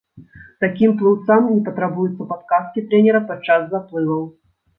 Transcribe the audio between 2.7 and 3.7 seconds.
трэнера падчас